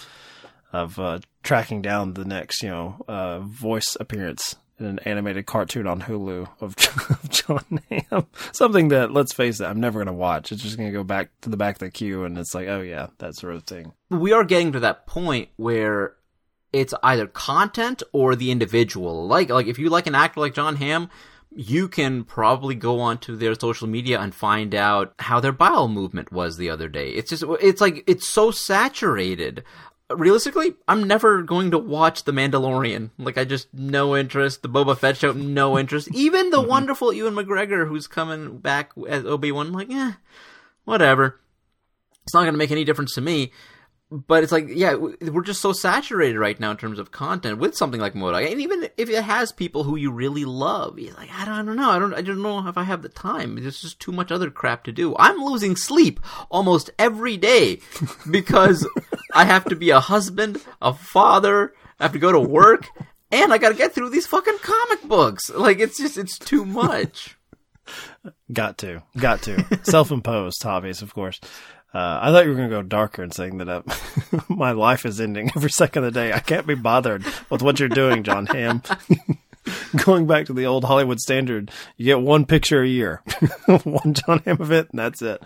[0.74, 5.86] of uh, tracking down the next you know uh, voice appearance in an animated cartoon
[5.88, 6.76] on Hulu of,
[7.30, 8.26] Jon Hamm.
[8.52, 10.52] Something that let's face it, I'm never going to watch.
[10.52, 12.68] It's just going to go back to the back of the queue, and it's like,
[12.68, 13.94] oh yeah, that sort of thing.
[14.10, 16.16] we are getting to that point where
[16.74, 19.28] it's either content or the individual.
[19.28, 21.10] Like like if you like an actor like Jon Hamm,
[21.56, 26.32] you can probably go onto their social media and find out how their bowel movement
[26.32, 27.10] was the other day.
[27.10, 29.64] It's just it's like it's so saturated.
[30.16, 33.12] Realistically, I'm never going to watch The Mandalorian.
[33.18, 34.62] Like I just no interest.
[34.62, 36.10] The Boba Fett show, no interest.
[36.14, 40.14] Even the wonderful Ewan McGregor who's coming back as Obi Wan, like, eh,
[40.86, 41.40] whatever
[42.24, 43.52] it's not going to make any difference to me.
[44.16, 47.76] But it's like, yeah, we're just so saturated right now in terms of content with
[47.76, 48.52] something like MODOK.
[48.52, 51.64] And even if it has people who you really love, you're like, I don't, I
[51.64, 51.90] don't know.
[51.90, 53.56] I don't, I don't know if I have the time.
[53.56, 55.16] There's just too much other crap to do.
[55.18, 56.20] I'm losing sleep
[56.52, 57.80] almost every day
[58.30, 58.88] because
[59.34, 62.86] I have to be a husband, a father, I have to go to work.
[63.32, 65.50] and I got to get through these fucking comic books.
[65.50, 67.36] Like it's just it's too much.
[68.54, 69.80] Got to, got to.
[69.84, 71.42] Self-imposed hobbies, of course.
[71.94, 73.84] Uh, I thought you were going to go darker and saying that uh,
[74.50, 76.34] my life is ending every second of the day.
[76.34, 78.82] I can't be bothered with what you're doing, Jon Hamm.
[80.04, 83.22] Going back to the old Hollywood standard, you get one picture a year,
[83.84, 85.42] one Jon Hamm event, and that's it.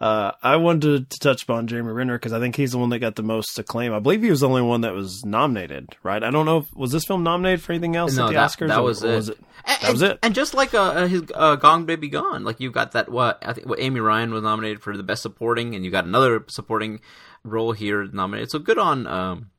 [0.00, 3.00] Uh, I wanted to touch upon Jeremy Renner because I think he's the one that
[3.00, 3.92] got the most acclaim.
[3.92, 6.22] I believe he was the only one that was nominated, right?
[6.22, 6.58] I don't know.
[6.58, 8.68] If, was this film nominated for anything else No, at the that, Oscars?
[8.68, 9.16] that was, or it.
[9.16, 9.38] was it.
[9.66, 10.18] And, That was it.
[10.22, 13.52] And just like uh, his uh, Gone Baby Gone, like you got that what I
[13.54, 17.00] think what Amy Ryan was nominated for the best supporting, and you got another supporting
[17.42, 18.52] role here nominated.
[18.52, 19.50] So good on um,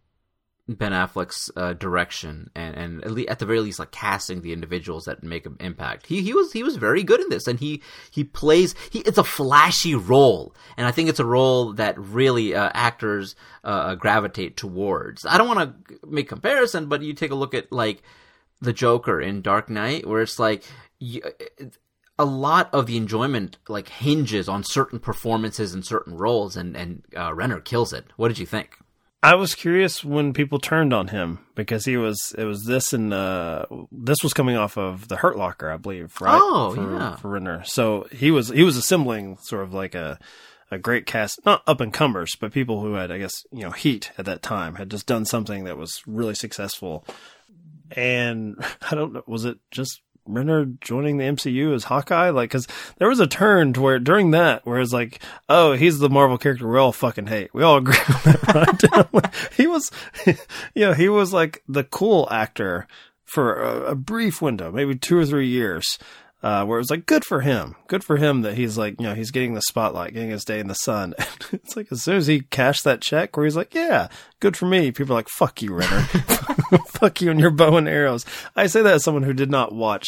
[0.76, 4.54] Ben Affleck's uh, direction and and at, le- at the very least like casting the
[4.54, 6.08] individuals that make an impact.
[6.08, 9.18] He he was he was very good in this, and he he plays he it's
[9.18, 14.58] a flashy role, and I think it's a role that really uh, actors uh, gravitate
[14.58, 15.26] towards.
[15.26, 18.04] I don't want to make comparison, but you take a look at like
[18.62, 20.64] the Joker in Dark Knight, where it's like.
[21.02, 21.22] You,
[22.22, 27.04] a lot of the enjoyment like hinges on certain performances and certain roles, and and
[27.16, 28.12] uh, Renner kills it.
[28.18, 28.78] What did you think?
[29.22, 33.14] I was curious when people turned on him because he was it was this and
[33.14, 36.40] uh this was coming off of the Hurt Locker, I believe, right?
[36.42, 37.16] Oh, for, yeah.
[37.18, 37.64] for Renner.
[37.66, 40.20] So he was he was assembling sort of like a
[40.72, 43.72] a great cast, not up and comers, but people who had, I guess, you know,
[43.72, 47.06] heat at that time had just done something that was really successful.
[47.92, 52.30] And I don't know, was it just Renner joining the MCU as Hawkeye?
[52.30, 56.00] Like, cause there was a turn to where during that, where it's like, oh, he's
[56.00, 57.54] the Marvel character we all fucking hate.
[57.54, 59.36] We all agree on that, right?
[59.58, 59.92] He was,
[60.26, 60.36] you
[60.76, 62.88] know, he was like the cool actor
[63.26, 65.98] for a, a brief window, maybe two or three years.
[66.42, 69.06] Uh, where it was like good for him, good for him that he's like you
[69.06, 71.14] know he's getting the spotlight, getting his day in the sun.
[71.52, 74.08] it's like as soon as he cashed that check, where he's like, yeah,
[74.40, 74.92] good for me.
[74.92, 76.02] People are like, fuck you, Renner,
[76.88, 78.26] fuck you and your bow and arrows.
[78.56, 80.08] I say that as someone who did not watch,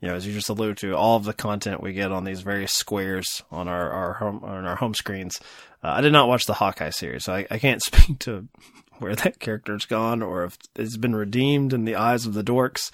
[0.00, 2.40] you know, as you just alluded to, all of the content we get on these
[2.40, 5.38] various squares on our our home on our home screens.
[5.84, 8.48] Uh, I did not watch the Hawkeye series, so I, I can't speak to
[8.98, 12.90] where that character's gone or if it's been redeemed in the eyes of the dorks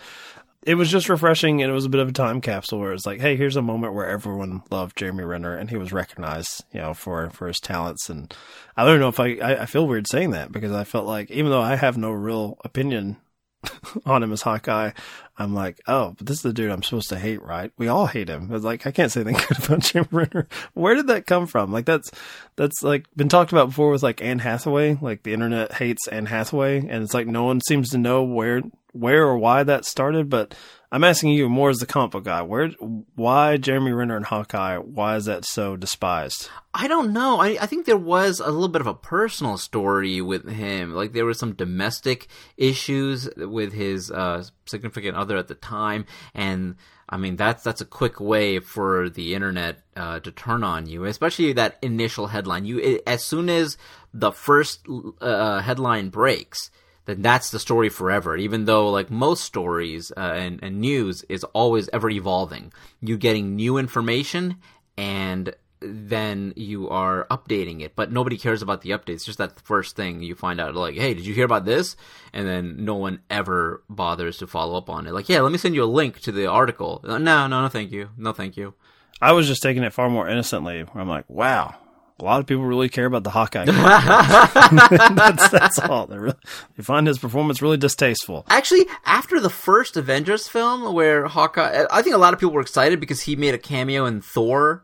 [0.67, 3.07] it was just refreshing and it was a bit of a time capsule where it's
[3.07, 6.81] like, hey, here's a moment where everyone loved Jeremy Renner and he was recognized, you
[6.81, 8.11] know, for for his talents.
[8.11, 8.35] And
[8.77, 11.31] I don't know if I I, I feel weird saying that because I felt like
[11.31, 13.17] even though I have no real opinion
[14.07, 14.91] on him as Hawkeye,
[15.39, 17.71] I'm like, oh, but this is the dude I'm supposed to hate, right?
[17.79, 18.53] We all hate him.
[18.53, 20.49] It's like I can't say anything good about Jeremy Renner.
[20.75, 21.71] Where did that come from?
[21.71, 22.11] Like that's
[22.57, 24.99] that's like been talked about before with like Anne Hathaway.
[25.01, 28.63] Like the internet hates Anne Hathaway, and it's like no one seems to know where
[28.97, 30.29] where or why that started.
[30.29, 30.55] But
[30.93, 32.43] I'm asking you more as the comic book guy.
[32.43, 32.69] Where
[33.17, 34.79] why Jeremy Renner and Hawkeye?
[34.79, 36.49] Why is that so despised?
[36.73, 37.41] I don't know.
[37.41, 40.95] I, I think there was a little bit of a personal story with him.
[40.95, 46.77] Like there were some domestic issues with his uh, significant other at the time, and
[47.09, 51.05] I mean that's that's a quick way for the internet uh, to turn on you,
[51.05, 52.65] especially that initial headline.
[52.65, 53.77] You as soon as
[54.15, 54.87] the first
[55.21, 56.71] uh, headline breaks,
[57.07, 58.37] then that's the story forever.
[58.37, 63.57] Even though, like most stories uh, and, and news is always ever evolving, you're getting
[63.57, 64.57] new information
[64.99, 67.95] and then you are updating it.
[67.97, 69.25] But nobody cares about the updates.
[69.25, 71.97] Just that first thing you find out, like, hey, did you hear about this?
[72.33, 75.13] And then no one ever bothers to follow up on it.
[75.13, 77.01] Like, yeah, let me send you a link to the article.
[77.05, 78.11] No, no, no, thank you.
[78.17, 78.75] No, thank you.
[79.21, 80.83] I was just taking it far more innocently.
[80.83, 81.75] Where I'm like, wow,
[82.19, 83.65] a lot of people really care about the Hawkeye.
[85.15, 86.07] that's, that's all.
[86.07, 86.37] They, really,
[86.77, 88.47] they find his performance really distasteful.
[88.49, 92.61] Actually, after the first Avengers film, where Hawkeye, I think a lot of people were
[92.63, 94.83] excited because he made a cameo in Thor.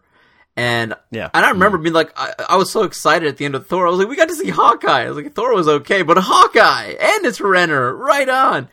[0.55, 1.31] And Yeah.
[1.33, 1.85] and I remember mm.
[1.85, 3.87] being like, I, I was so excited at the end of Thor.
[3.87, 5.05] I was like, we got to see Hawkeye.
[5.05, 8.69] I was like, Thor was okay, but Hawkeye and it's Renner, right on.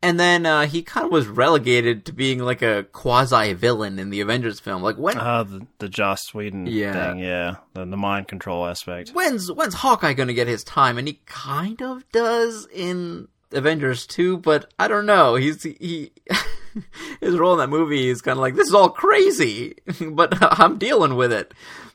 [0.00, 4.10] And then uh, he kind of was relegated to being like a quasi villain in
[4.10, 4.80] the Avengers film.
[4.82, 6.92] Like when Uh, the, the Joss Whedon Yeah.
[6.92, 9.10] thing, yeah, the, the mind control aspect.
[9.10, 10.98] when's when's Hawkeye gonna get his time?
[10.98, 15.34] And he kind of does in Avengers 2, but I don't know.
[15.34, 16.12] He's he
[17.20, 19.74] his role in that movie is kind of like this is all crazy,
[20.12, 21.52] but I'm dealing with it.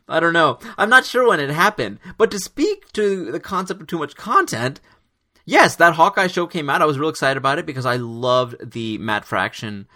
[0.09, 0.59] I don't know.
[0.77, 4.17] I'm not sure when it happened, but to speak to the concept of too much
[4.17, 4.81] content,
[5.45, 6.81] yes, that Hawkeye show came out.
[6.81, 9.87] I was real excited about it because I loved the Matt Fraction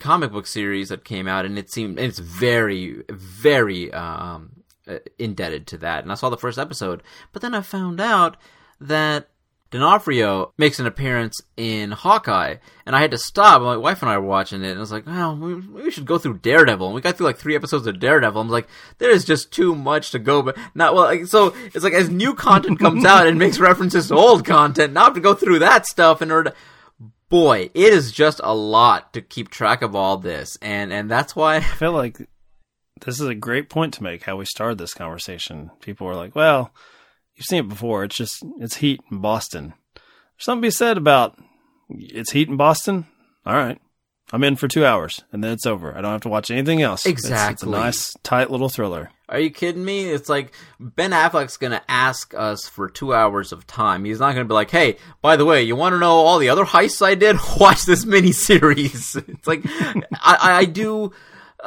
[0.00, 5.66] comic book series that came out, and it seemed it's very, very um, uh, indebted
[5.68, 6.02] to that.
[6.02, 8.36] And I saw the first episode, but then I found out
[8.80, 9.28] that
[9.72, 13.62] D'Onofrio makes an appearance in Hawkeye, and I had to stop.
[13.62, 16.04] My wife and I were watching it, and I was like, "Well, we, we should
[16.04, 18.38] go through Daredevil." And we got through like three episodes of Daredevil.
[18.38, 21.04] I'm like, "There is just too much to go." But not well.
[21.04, 24.92] Like, so it's like as new content comes out, it makes references to old content.
[24.92, 26.50] Now I have to go through that stuff in order.
[26.50, 26.56] To,
[27.30, 31.34] boy, it is just a lot to keep track of all this, and and that's
[31.34, 32.18] why I feel like
[33.06, 34.24] this is a great point to make.
[34.24, 36.74] How we started this conversation, people were like, "Well,
[37.42, 38.04] you've seen it before.
[38.04, 41.38] It's just it's heat in Boston." There's something to be said about
[41.90, 43.06] it's heat in Boston.
[43.44, 43.80] All right,
[44.32, 45.96] I'm in for two hours, and then it's over.
[45.96, 47.04] I don't have to watch anything else.
[47.04, 47.52] Exactly.
[47.52, 49.10] it's a nice, tight little thriller.
[49.28, 50.04] Are you kidding me?
[50.10, 54.04] It's like Ben Affleck's gonna ask us for two hours of time.
[54.04, 56.50] He's not gonna be like, "Hey, by the way, you want to know all the
[56.50, 57.36] other heists I did?
[57.58, 61.12] Watch this miniseries." It's like I, I do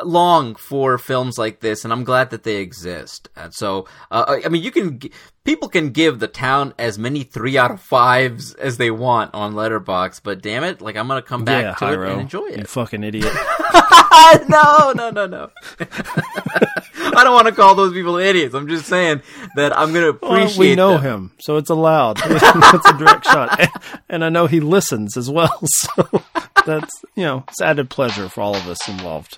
[0.04, 3.30] long for films like this, and I'm glad that they exist.
[3.36, 5.00] And so, uh, I mean, you can
[5.46, 9.54] people can give the town as many three out of fives as they want on
[9.54, 12.48] Letterboxd, but damn it, like I'm gonna come back yeah, to Hyro, it and enjoy
[12.48, 12.58] it.
[12.60, 13.32] You fucking idiot.
[14.50, 15.50] no, no, no, no.
[15.80, 18.56] I don't want to call those people idiots.
[18.56, 19.22] I'm just saying
[19.56, 20.60] that I'm going to Well, appreciate.
[20.60, 21.02] we know them.
[21.02, 22.18] him, so it's allowed.
[22.18, 23.72] that's a direct shot, and,
[24.10, 25.60] and I know he listens as well.
[25.66, 26.22] So
[26.66, 29.38] that's you know, it's added pleasure for all of us involved.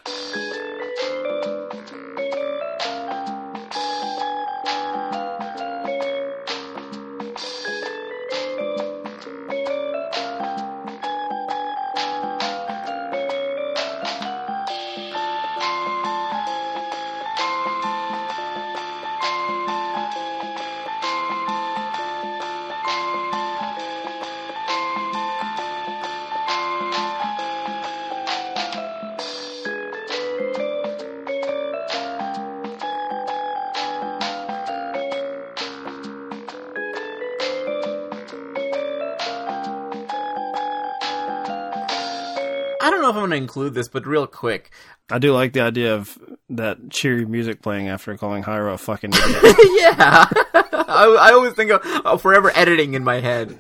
[42.88, 44.72] I don't know if I'm going to include this, but real quick.
[45.10, 46.18] I do like the idea of
[46.52, 49.44] that cheery music playing after calling Hyro a fucking idiot.
[49.76, 53.58] yeah, I, I always think of oh, forever editing in my head.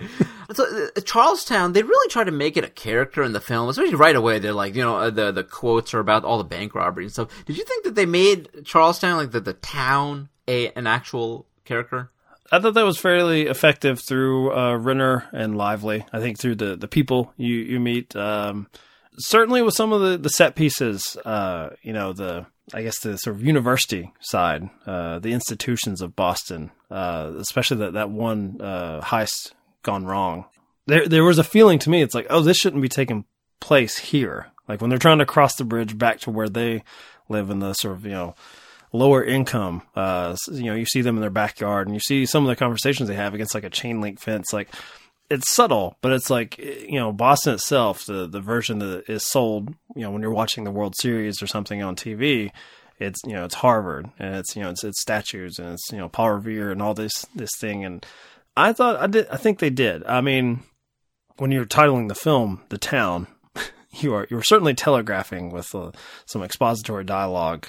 [0.53, 3.95] So uh, Charlestown, they really try to make it a character in the film, especially
[3.95, 4.39] right away.
[4.39, 7.11] They're like, you know, uh, the the quotes are about all the bank robbery and
[7.11, 7.27] stuff.
[7.45, 12.11] Did you think that they made Charlestown like the the town a an actual character?
[12.49, 16.05] I thought that was fairly effective through uh, Renner and Lively.
[16.13, 18.15] I think through the, the people you you meet.
[18.15, 18.67] Um,
[19.19, 23.17] certainly with some of the, the set pieces, uh, you know, the I guess the
[23.17, 29.01] sort of university side, uh, the institutions of Boston, uh, especially that that one uh,
[29.01, 29.53] heist
[29.83, 30.45] gone wrong.
[30.85, 32.01] There there was a feeling to me.
[32.01, 33.25] It's like, oh, this shouldn't be taking
[33.59, 34.47] place here.
[34.67, 36.83] Like when they're trying to cross the bridge back to where they
[37.29, 38.35] live in the sort of you know
[38.93, 39.81] lower income.
[39.95, 42.55] Uh, you know, you see them in their backyard, and you see some of the
[42.55, 44.51] conversations they have against like a chain link fence.
[44.53, 44.69] Like
[45.29, 49.73] it's subtle, but it's like you know, Boston itself, the the version that is sold.
[49.95, 52.51] You know, when you're watching the World Series or something on TV,
[52.99, 55.97] it's you know it's Harvard and it's you know it's it's statues and it's you
[55.97, 57.83] know Paul Revere and all this this thing.
[57.83, 58.05] And
[58.55, 59.27] I thought I did.
[59.29, 60.03] I think they did.
[60.05, 60.61] I mean,
[61.37, 63.27] when you're titling the film "The Town,"
[63.91, 65.91] you are you're certainly telegraphing with uh,
[66.25, 67.67] some expository dialogue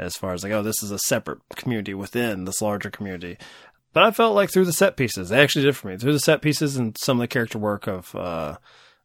[0.00, 3.36] as far as like, oh, this is a separate community within this larger community.
[3.92, 6.20] But I felt like through the set pieces, they actually did for me through the
[6.20, 8.56] set pieces and some of the character work of uh,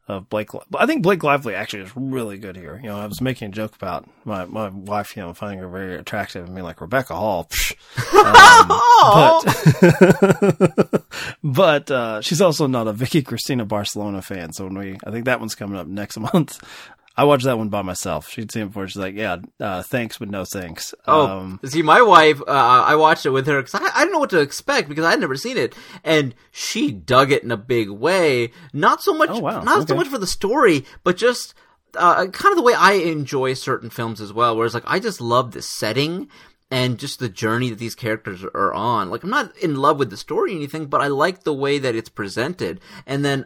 [0.07, 0.49] of Blake.
[0.75, 2.79] I think Blake Lively actually is really good here.
[2.81, 5.67] You know, I was making a joke about my my wife, you know, finding her
[5.67, 7.47] very attractive and being like Rebecca Hall.
[7.49, 7.75] Psh.
[10.91, 11.05] but
[11.43, 14.53] but uh, she's also not a Vicky Cristina Barcelona fan.
[14.53, 16.61] So when we, I think that one's coming up next month.
[17.17, 18.29] I watched that one by myself.
[18.29, 18.87] She'd seen it before.
[18.87, 22.95] She's like, "Yeah, uh, thanks, but no thanks." Oh, Um, see, my wife, uh, I
[22.95, 25.37] watched it with her because I, I didn't know what to expect because I'd never
[25.37, 25.73] seen it,
[26.03, 28.51] and she dug it in a big way.
[28.73, 29.61] Not so much, Oh, wow.
[29.61, 31.53] not so much for the story, but just
[31.97, 34.57] uh, kind of the way I enjoy certain films as well.
[34.57, 36.27] Whereas, like, I just love the setting
[36.69, 39.09] and just the journey that these characters are on.
[39.09, 41.79] Like, I'm not in love with the story or anything, but I like the way
[41.79, 43.45] that it's presented, and then.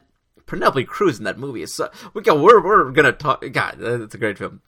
[0.50, 4.16] Penelope Cruz in that movie is so, we go we're we're gonna talk God it's
[4.16, 4.62] a great film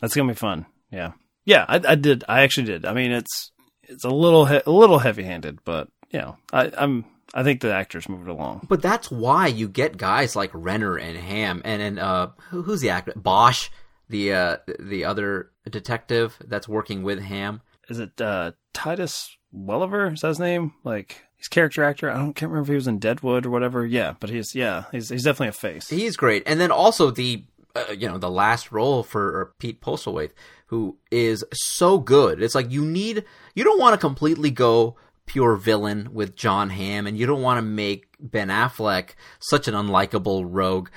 [0.00, 0.66] That's gonna be fun.
[0.90, 1.12] Yeah,
[1.44, 1.64] yeah.
[1.68, 2.24] I, I did.
[2.28, 2.84] I actually did.
[2.84, 6.70] I mean, it's it's a little he- a little heavy handed, but you know, I,
[6.76, 8.66] I'm I think the actors moved along.
[8.68, 12.80] But that's why you get guys like Renner and Hamm, and and uh, who, who's
[12.80, 13.12] the actor?
[13.16, 13.68] Bosch,
[14.08, 17.60] the uh, the other detective that's working with Hamm.
[17.90, 20.12] Is it uh, Titus Welliver?
[20.14, 20.72] Is that his name?
[20.84, 22.10] Like he's character actor.
[22.10, 23.86] I don't can't remember if he was in Deadwood or whatever.
[23.86, 25.88] Yeah, but he's yeah he's he's definitely a face.
[25.88, 29.80] He's great, and then also the uh, you know the last role for uh, Pete
[29.80, 30.32] Postlethwaite,
[30.66, 32.42] who is so good.
[32.42, 33.24] It's like you need
[33.54, 37.58] you don't want to completely go pure villain with Jon Hamm, and you don't want
[37.58, 40.88] to make Ben Affleck such an unlikable rogue.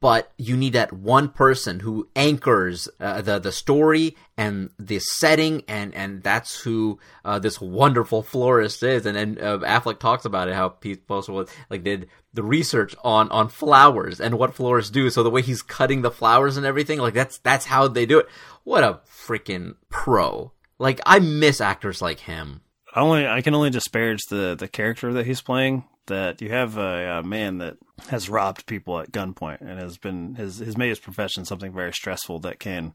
[0.00, 5.62] But you need that one person who anchors uh, the the story and the setting,
[5.68, 9.04] and and that's who uh, this wonderful florist is.
[9.04, 13.30] And then uh, Affleck talks about it how Pete Postle like did the research on
[13.30, 15.10] on flowers and what florists do.
[15.10, 18.20] So the way he's cutting the flowers and everything, like that's that's how they do
[18.20, 18.28] it.
[18.64, 20.52] What a freaking pro!
[20.78, 22.62] Like I miss actors like him.
[22.94, 25.84] I only I can only disparage the the character that he's playing.
[26.06, 27.76] That you have a, a man that
[28.08, 31.92] has robbed people at gunpoint and has been has has made his profession something very
[31.92, 32.94] stressful that can,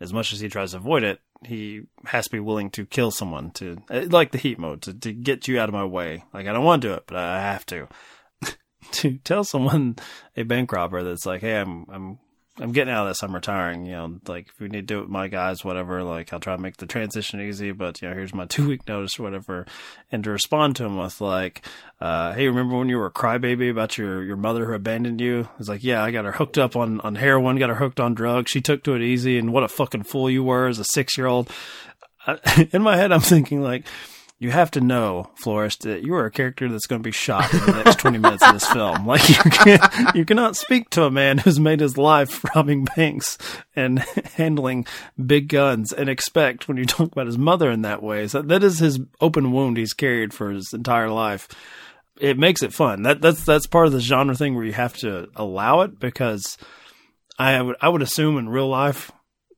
[0.00, 3.10] as much as he tries to avoid it, he has to be willing to kill
[3.10, 6.24] someone to eh, like the heat mode to to get you out of my way.
[6.32, 7.88] Like I don't want to do it, but I have to.
[8.92, 9.96] to tell someone
[10.36, 12.18] a bank robber that's like, hey, I'm I'm
[12.58, 13.22] I'm getting out of this.
[13.22, 13.84] I'm retiring.
[13.84, 16.02] You know, like if we need to do it with my guys, whatever.
[16.02, 18.88] Like I'll try to make the transition easy, but you know, here's my two week
[18.88, 19.66] notice or whatever.
[20.10, 21.66] And to respond to him with like,
[22.00, 25.48] uh, "Hey, remember when you were a crybaby about your your mother who abandoned you?"
[25.58, 28.14] It's like, "Yeah, I got her hooked up on on heroin, got her hooked on
[28.14, 28.50] drugs.
[28.50, 31.18] She took to it easy, and what a fucking fool you were as a six
[31.18, 31.50] year old."
[32.72, 33.86] In my head, I'm thinking like
[34.38, 37.52] you have to know, Florist, that you are a character that's going to be shot
[37.54, 39.06] in the next 20 minutes of this film.
[39.16, 39.78] Like, you, can,
[40.14, 43.38] you cannot speak to a man who's made his life robbing banks
[43.74, 44.00] and
[44.34, 44.86] handling
[45.24, 48.26] big guns and expect when you talk about his mother in that way.
[48.26, 51.48] So that is his open wound he's carried for his entire life.
[52.20, 53.02] It makes it fun.
[53.02, 56.58] That that's that's part of the genre thing where you have to allow it because
[57.38, 59.12] I would I would assume in real life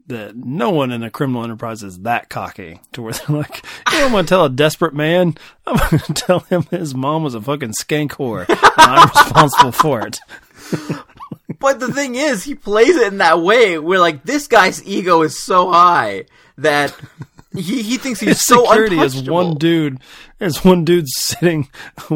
[0.09, 3.98] that no one in a criminal enterprise is that cocky to where they're like, you
[3.98, 5.36] know, I'm going to tell a desperate man,
[5.66, 9.72] I'm going to tell him his mom was a fucking skank whore, and I'm responsible
[9.72, 10.20] for it.
[11.61, 15.22] but the thing is, he plays it in that way where like this guy's ego
[15.22, 16.24] is so high
[16.56, 16.94] that
[17.54, 20.00] he he thinks he's His so security is one dude.
[20.38, 21.68] There's one dude sitting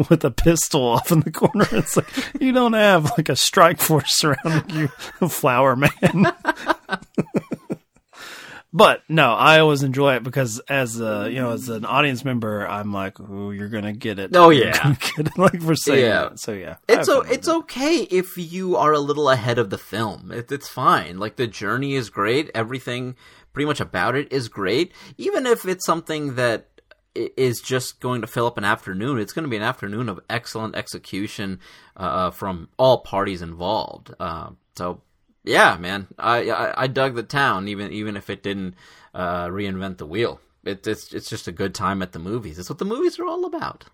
[0.09, 1.67] with a pistol off in the corner.
[1.71, 2.07] It's like
[2.39, 4.87] you don't have like a strike force surrounding you,
[5.27, 6.33] flower man.
[8.75, 12.67] But no, I always enjoy it because as a you know as an audience member,
[12.67, 14.95] I'm like, "Ooh, you're gonna get it." Oh, yeah.
[15.15, 16.21] get it, like for saying Yeah.
[16.29, 16.39] that.
[16.39, 17.53] So yeah, It's o- it's it.
[17.53, 20.31] okay if you are a little ahead of the film.
[20.31, 21.19] It, it's fine.
[21.19, 22.49] Like the journey is great.
[22.55, 23.15] Everything
[23.53, 24.91] pretty much about it is great.
[25.17, 26.67] Even if it's something that
[27.15, 30.19] is just going to fill up an afternoon, it's going to be an afternoon of
[30.31, 31.59] excellent execution
[31.95, 34.11] uh, from all parties involved.
[34.19, 35.01] Uh, so
[35.43, 38.75] yeah, man, I, I I dug the town even even if it didn't
[39.13, 40.39] uh, reinvent the wheel.
[40.63, 42.57] It, it's it's just a good time at the movies.
[42.59, 43.85] It's what the movies are all about.